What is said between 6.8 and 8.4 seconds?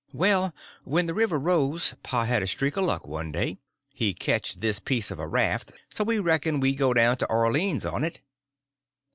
down to Orleans on it.